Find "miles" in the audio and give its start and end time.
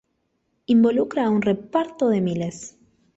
2.21-2.75